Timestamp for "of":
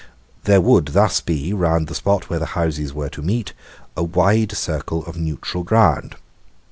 5.05-5.15